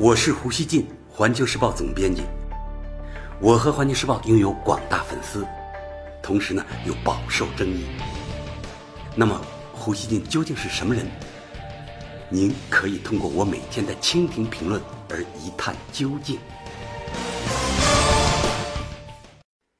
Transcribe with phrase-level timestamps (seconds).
[0.00, 2.22] 我是胡锡进，环球时报总编辑。
[3.40, 5.44] 我和环球时报拥有广大粉丝，
[6.22, 7.84] 同时呢又饱受争议。
[9.16, 9.40] 那么，
[9.72, 11.04] 胡锡进究竟是什么人？
[12.28, 14.80] 您可以通过我每天的蜻蜓评论
[15.10, 16.38] 而一探究竟。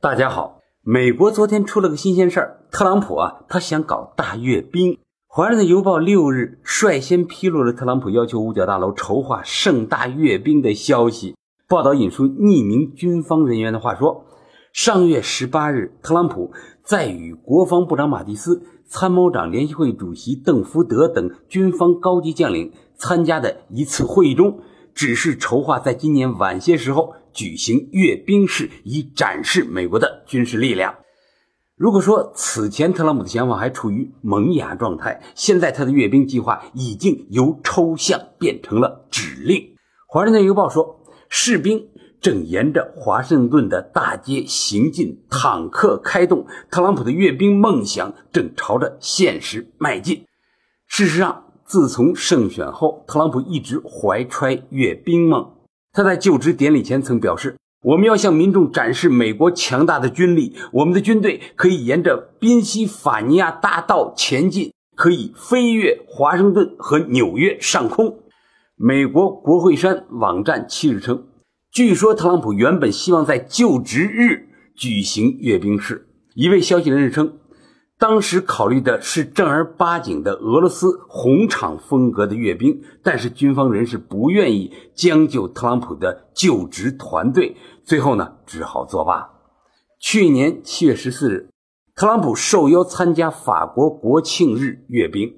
[0.00, 4.92] 大家好，美国昨天出了个新鲜事儿，特朗普啊，他想搞大阅兵。
[5.36, 11.34] 《华盛顿邮报》六日率先披露了特朗普要求五角大楼筹划盛大阅兵的消息。
[11.66, 14.26] 报道引述匿名军方人员的话说
[14.72, 16.52] ：“上月十八日，特朗普
[16.84, 24.60] 在与国防部长马蒂斯、参谋长联席会主席邓福德等军方高级将领参加的一次会议中，
[24.94, 30.94] 指示筹划在今年晚些时候举行阅兵式，以展示美国的军事力量。”
[31.76, 39.58] 如果说此前特朗普的想法还处于萌芽状态，现在他的阅兵计划已经由抽象变成了指令。
[40.06, 41.88] 《华盛顿邮报》说，士兵
[42.20, 50.24] 正沿着华盛顿的大街行进，坦克开动，特朗普的阅兵梦想正朝着现实迈进。
[50.86, 55.52] 事实上，自从胜选后，特朗普一直怀揣阅兵梦。
[55.92, 57.56] 他在就职典礼前曾表示。
[57.84, 60.56] 我们要向民众展示美国强大的军力。
[60.72, 68.20] 我们的军队可以沿着宾夕法尼亚大道前进，可以飞越华盛顿和纽约上空。
[68.76, 71.26] 美国国会山网站七日称，
[71.70, 76.08] 据说特朗普原本希望在就职日举行阅兵式。
[76.34, 77.38] 一位消息人士称。
[77.96, 89.30] 当时考虑的是正儿八经的俄罗斯红场风格的阅兵，但是军方人士不愿意将就特朗普的就职团队，最后呢只好作罢。
[90.00, 91.48] 去年七月十四日，
[91.94, 95.32] 特朗普受邀参加法国国庆日阅兵，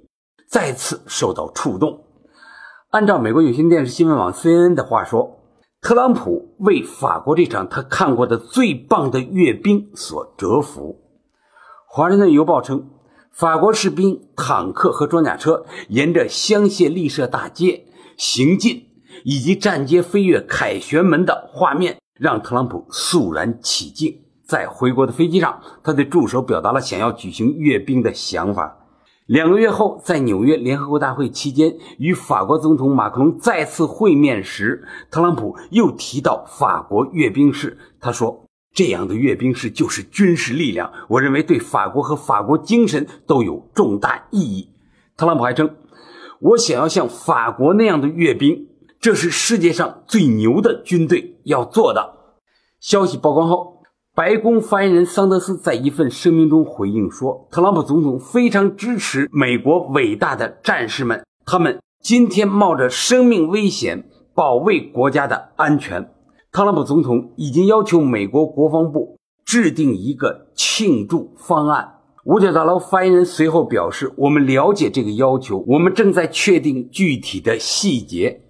[0.48, 2.04] 再次受到触动。
[2.90, 5.38] 按照美国有线电视新闻网 CNN 的话说，
[5.82, 11.05] 特朗普为法国这场他看过的最棒的阅兵所折服。
[11.96, 12.90] 华盛顿邮报称，
[13.30, 17.86] 法国士兵、坦克和装甲车沿着香榭丽舍大街
[18.18, 18.88] 行进，
[19.24, 24.14] 以及站街飞越凯旋门的画面，让特朗普肃然起敬。
[24.44, 28.76] 在回国的飞机上，他对助手表达了想要举行阅兵的想法。
[29.24, 37.78] 两个月后，在纽约联合国大会期间，与法国总统马克龙再次会面时，特朗普又提到法国阅兵式。
[37.98, 38.45] 他说。
[38.76, 44.68] 这样的阅兵式就是军事力量，我认为对法国和法国精神都有重大意义。
[45.16, 45.74] 特朗普还称，
[46.40, 48.68] 我想要像法国那样的阅兵，
[49.00, 52.36] 这是世界上最牛的军队要做的。
[52.78, 53.78] 消息曝光后，
[54.14, 66.10] 白宫发言人桑德斯在一份声明中回应说，特朗普总统非常支持美国伟大的战士们，他们今天冒着生命危险保卫国家的安全。
[66.56, 71.96] 特朗普总统已经要求美国国防部制定一个庆祝方案。
[72.24, 78.40] 五角大楼发言人随后表示：“我们了解这个要求，我们正在确定具体的细节。”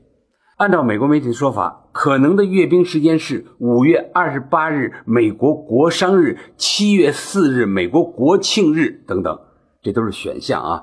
[0.56, 9.36] 按照美国媒体的说法，可能的阅兵时间是五月二十八日美国国殇日、七月四日美国国庆日等等，
[9.82, 10.82] 这都是选项啊。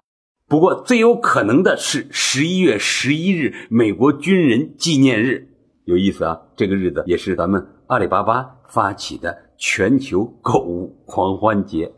[0.50, 5.52] 不过最有可能的是十一月十一日美国军人纪念日。
[5.86, 6.42] 有意思啊！
[6.56, 11.94] 这个日子也是咱们阿里巴巴发起的全球购物狂欢节。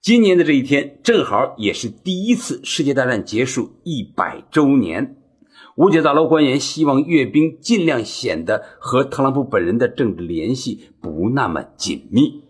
[0.00, 5.16] 今年的这一天正好也是第一次世界大战结束一百周年。
[5.76, 12.42] 五角大楼官员希望阅兵尽量显得和特朗普本人的政治联系不那么紧密。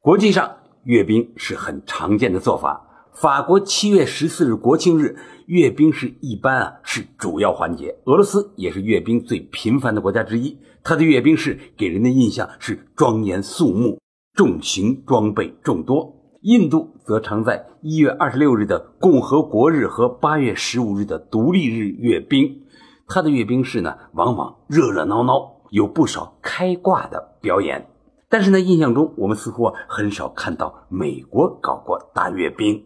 [0.00, 2.87] 国际上阅兵是很常见的做法。
[3.20, 7.96] 法国七月十四日国庆日阅兵式一般啊是主要环节。
[8.04, 14.00] 俄罗斯也是阅兵最频繁的国家之一，它的阅兵式给人的印象是庄严肃穆、
[14.34, 16.14] 重型装备众多。
[16.42, 22.62] 印度则常在一月二十六日的共和国日和八月十五日的独立日阅兵，
[23.08, 27.88] 它的阅兵式呢往往热热闹闹，有不少开挂的表演。
[28.28, 32.84] 但是呢，印象中我们似乎很少看到美国搞过大阅兵。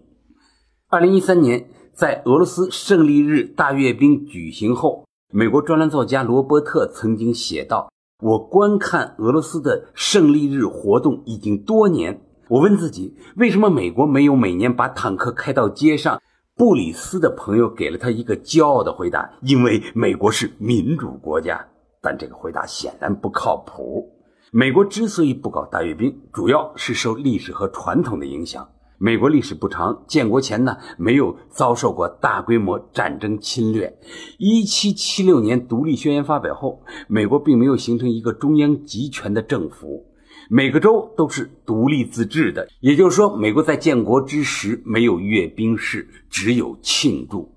[0.93, 7.91] 二零一三年，在俄罗斯胜利日大阅兵举行后，美国专栏作家罗伯特曾经写道
[8.21, 12.21] ：“我观看俄罗斯的胜利日活动已经多年。
[12.51, 16.21] 我问自己，为什么美国没有每年把坦克开到街上？”
[16.57, 21.67] 布里斯的朋友给了他一个骄傲的回答：“因为美国是民主国家。”
[22.03, 24.07] 但这个回答显然不靠谱。
[24.51, 28.69] 美国之所以不搞大阅兵，主要是受历史和传统的影响。
[29.05, 33.93] 美国历史不长，建国前呢没有遭受过大规模战争侵略。
[34.39, 40.07] 一七七六年独立宣言发表后，美国并没有形成一个中央集权的政府，
[40.49, 42.69] 每个州都是独立自治的。
[42.79, 47.53] 也就是说，美国在建国之时没有阅兵式，只有庆祝。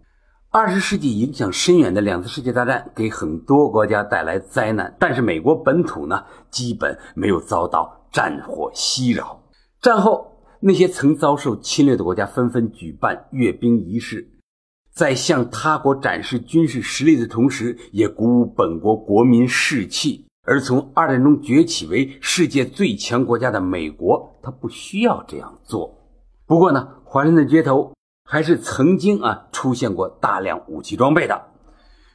[0.49, 9.39] 二十世纪影响深远的两次世界大战给很多国家带来灾难，但是美国本土呢基本没有遭到战火袭扰。
[9.79, 10.31] 战后。
[10.67, 14.27] 那些曾遭受侵略的国家纷纷举办阅兵仪式，
[14.91, 20.25] 在向他国展示军事实力的同时，也鼓舞本国国民士气。
[20.41, 26.09] 而从二战中崛起为世界最强国家的美国，他不需要这样做。
[26.47, 27.93] 不过呢，华盛顿街头
[28.27, 31.39] 还是曾经啊出现过大量武器装备的。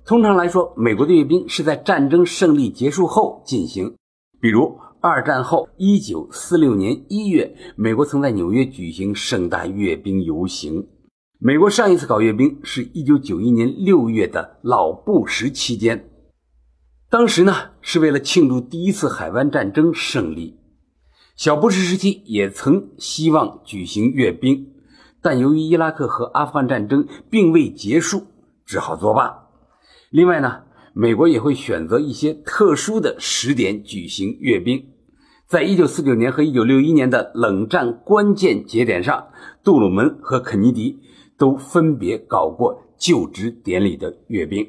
[0.04, 3.94] 通常来说，美国的阅兵是在战争胜利结束后进行，
[4.40, 4.76] 比如。
[5.02, 10.88] 二战后，一九四六年一月，美国曾在纽约举行盛大阅兵游行。
[11.38, 16.10] 美国上一次搞阅兵是一九九一年六月的老布什期间，
[17.08, 20.58] 当时呢是为了庆祝第一次海湾战争胜利。
[21.34, 24.74] 小布什时期也曾希望举行阅兵，
[25.22, 28.26] 但由于伊拉克和阿富汗战争并未结束，
[28.66, 29.48] 只好作罢。
[30.10, 30.64] 另外呢。
[30.92, 34.84] 美国也会选择一些特殊的时点举行阅兵，
[35.46, 39.28] 在一九四九年和一九六一年的冷战关键节点上，
[39.62, 40.98] 杜鲁门和肯尼迪
[41.38, 44.68] 都分别搞过就职典礼的阅兵。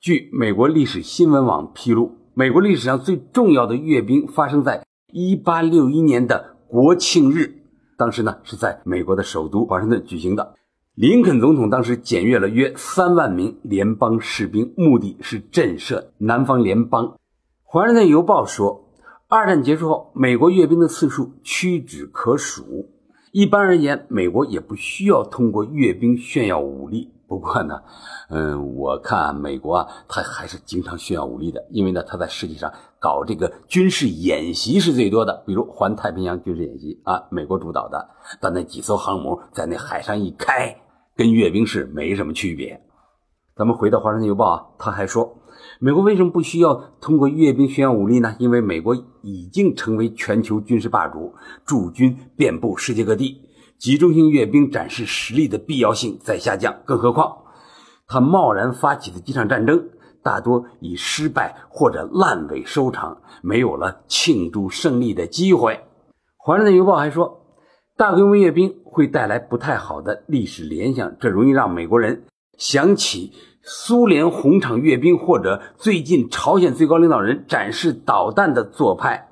[0.00, 7.62] 据美国历史新闻网披露，美国历史上最重要的阅兵发生在一八六一年的国庆日，
[7.98, 10.54] 当时呢是在美国的首都华盛顿举行的。
[10.96, 17.16] 林肯总统当时检阅了约三万名联邦士兵，目的是震慑南方联邦。
[17.62, 18.88] 华盛顿邮报说，
[19.28, 22.90] 二战结束后，美国阅兵的次数屈指可数。
[23.30, 27.12] 一般而言，美国也不需要通过阅兵炫耀武力。
[27.30, 27.80] 不过呢，
[28.28, 32.68] 嗯，我看美国啊，他还是经常炫耀武力的，因为呢，他在世界上
[32.98, 35.44] 搞这个军事演习是最多的。
[35.46, 38.08] 比如环太平洋军事演习啊，美国主导的，
[38.40, 40.76] 把那几艘航母在那海上一开。
[41.14, 42.82] 跟阅兵式没什么区别。
[43.54, 45.36] 咱们回到《华盛顿邮报》啊，他还说，
[45.78, 48.34] 美国为什么不需要通过阅兵炫耀武力呢？
[48.40, 51.32] 因为美国已经成为全球军事霸主，
[51.64, 53.42] 驻军遍布世界各地，
[53.80, 56.76] 集中性阅兵展示实力的必要性在下降。
[56.84, 57.38] 更何况，
[58.06, 59.88] 他贸然发起的几场战争，
[60.22, 65.72] 大多以失败或者烂尾收场，没有了庆祝胜利的机会。
[66.36, 67.38] 《华盛顿邮报》还说。
[67.96, 72.24] 大规模阅兵会带来不太好的历史联想，这容易让美国人
[72.56, 79.28] 想起苏联红场阅兵，或者最近朝鲜最高领导人展示导弹的做派。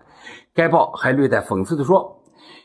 [0.55, 2.18] 该报还略带讽刺地说，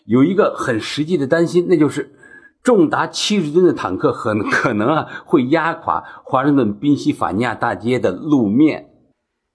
[0.05, 2.15] 有一个很实际的担心，那就是
[2.61, 8.89] 重达七十吨的坦克很 可能啊会压垮华盛顿宾夕法尼亚大街的路面。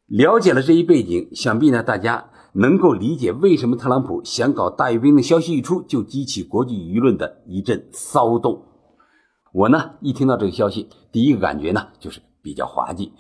[0.06, 2.30] 了解了这一背景，想必呢大家。
[2.54, 8.64] 能够理解为什么特朗普想搞大阅兵的消息一出就激起国际舆论的一阵骚动。
[9.52, 13.12] 我呢一听到这个消息，第一个感觉呢就是比较滑稽。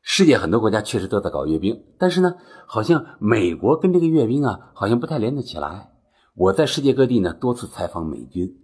[0.00, 2.36] 世界很多国家确实都在搞阅兵，但是呢，
[2.66, 5.90] 好像美国跟这个阅兵啊好像不太连得起来。
[6.34, 8.56] 我在世界各地呢多次采访美军，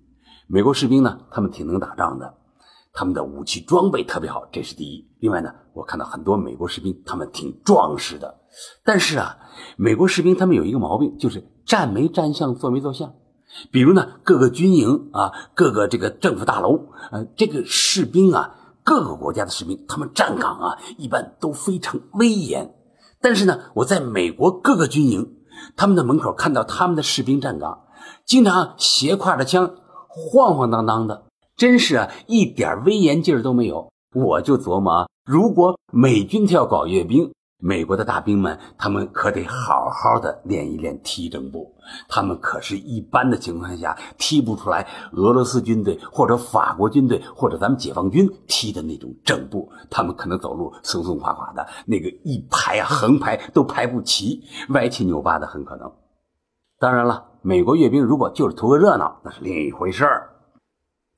[0.47, 2.35] 美国士兵呢他们挺能打仗的。
[2.99, 5.07] 他们的武器装备特别好，这是第一。
[5.19, 8.41] 另外呢，我看到很多美国士兵，他们挺壮实的。
[8.85, 9.37] 但是啊，
[9.77, 13.13] 美国士兵他们有一个毛病，就是站没站相，坐没坐相。
[13.71, 22.75] 比如呢，各个军营啊，各个这个政府大楼，呃，这个士兵啊，各个国家的士兵，他们站岗啊，一般都非常威严。
[23.21, 25.37] 但是呢，我在美国各个军营，
[25.77, 27.85] 他们在门口看到他们的士兵站岗，
[28.25, 29.75] 经常斜挎着枪，
[30.09, 31.25] 晃晃荡荡的。
[31.57, 33.91] 真是啊，一点威严劲儿都没有。
[34.15, 37.33] 我就琢磨啊，如果美军他要搞阅兵，
[37.67, 41.75] 美国的大兵们他们可得好好的练一练踢正步。
[42.09, 49.69] 他们可是一般的情况下踢不出来俄罗斯军队或者法国军队或者咱们解放军踢的那种正步。
[49.91, 55.91] 他们可能走路松松垮垮的，那个一排啊横排都排不齐，歪七扭八的很可能。
[56.79, 60.31] 当然了，美国阅兵如果就是图个热闹，那是另一回事儿。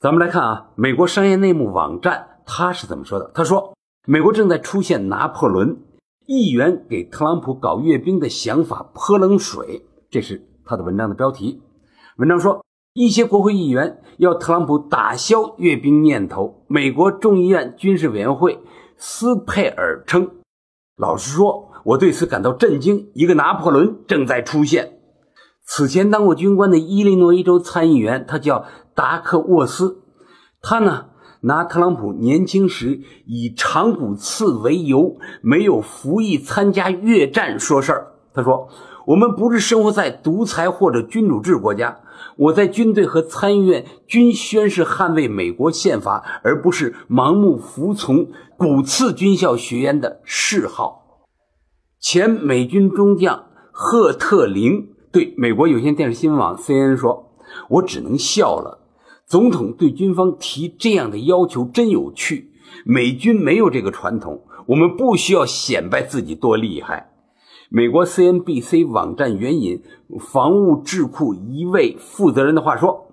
[0.01, 3.31] 咱们来看啊，美国商业内幕网站他是怎么说的？
[3.35, 3.75] 他说，
[4.07, 5.77] 美国正在出现拿破仑，
[6.29, 11.63] 议员给特朗普搞阅兵的想法泼冷水，这是他的文章的标题。
[12.19, 16.67] 文章说，一些国会议员要特朗普打消阅兵念头。
[16.69, 18.59] 美国众议院军事委员会
[18.99, 20.31] 斯佩尔称，
[20.99, 24.99] 老实说，我对此感到震惊，一个拿破仑正在出现。
[25.65, 30.03] 此前当过军官的伊利诺伊州参议员，他叫达克沃斯，
[30.61, 31.07] 他呢
[31.41, 38.13] 拿特朗普年轻时以长骨刺为由没有服役参加越战说事儿。
[38.35, 38.69] 他说
[39.07, 42.01] ：“我们不是生活在独裁或者君主制国家。”
[42.37, 51.27] 我在军队和参议院均宣誓捍卫美国宪法，而不是盲目服从古次军校学员的嗜好。
[52.01, 57.37] 前美军中将赫特林对美国有线电视新闻网 CNN 说
[57.71, 58.78] ：“我只能笑了。
[59.29, 62.51] 总统对军方提这样的要求真有趣。
[62.85, 67.11] 美军没有这个传统，我们不需要显摆自己多厉害。”
[67.71, 69.83] 美国 CNBC 网站援引
[70.19, 73.09] 防务智库一位负责人的话说：“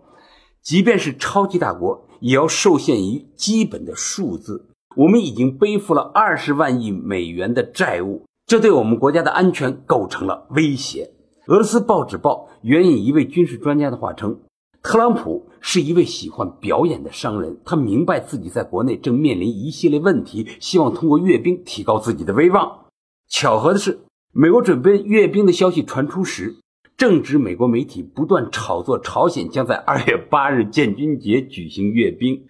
[0.63, 4.69] 即便是超级大国，也要受限于基本的数字。
[4.95, 11.11] 我们已经背负了二十万亿美元的债务，这对我们国家的安全构成了威胁。”
[11.47, 14.39] 俄罗斯报纸报援引一位军事专家的话称
[14.85, 22.85] ：“特朗普是一位喜欢表演的商人，他明白自己在国内正面临一系列问题，希望通过阅兵提高自己的威望。
[23.27, 24.01] 巧合的是。”
[24.31, 26.57] 美国准备阅兵的消息传出时，
[26.97, 32.43] 正值美国媒体不断炒作朝鲜将在二月八日建军节举行阅兵，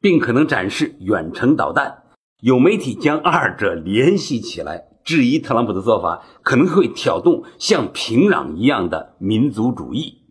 [0.00, 2.04] 并可能展示远程导弹。
[2.40, 10.22] 有媒体将二者联系起来，质疑特朗普的做法可能会挑动像平壤一样的民族主义。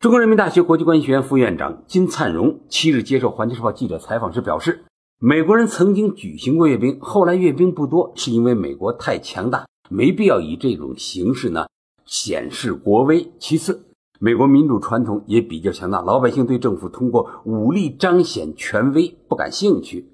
[0.00, 4.86] 中国人民大学国际关系学院副院长金灿荣七日接受《环球时报》记者采访时表示，
[5.18, 9.66] 美国人曾经举行过阅兵，后来阅兵不多，是因为美国太强大。
[9.90, 11.66] 没必要以这种形式呢
[12.06, 13.30] 显示国威。
[13.38, 13.88] 其次，
[14.18, 20.08] 美国民主传统也比较强大，老百姓对政府通过武力彰显权威不感兴趣。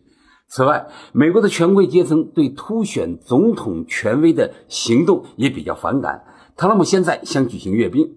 [0.48, 6.24] 此外，美国的权贵阶层对凸显总统权威的行动也比较反感。
[6.56, 8.16] 特朗普现在想举行阅兵，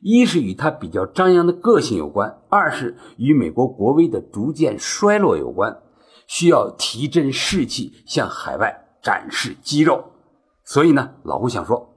[0.00, 5.78] 一是与他比较张扬的个性有关，二是与美国国威的逐渐衰落有关，
[6.26, 10.04] 需要提振士气，向海外展示肌肉。
[10.64, 11.94] 所以呢，老胡想说，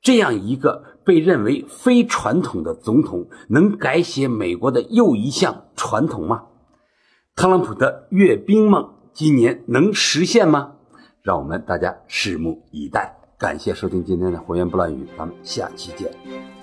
[0.00, 6.44] 这样一个被认为非传统的总统，能改写美国的又一项传统吗？
[7.34, 10.74] 特朗普的阅兵梦今年能实现吗？
[11.22, 13.16] 让我们大家拭目以待。
[13.38, 16.61] 感谢收听今天的《胡言不乱语》，咱们下期见。